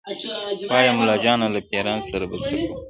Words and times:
وایه 0.71 0.91
مُلاجانه 0.99 1.47
له 1.53 1.59
پېریان 1.69 1.99
سره 2.09 2.25
به 2.31 2.35
څه 2.43 2.49
کوو- 2.57 2.67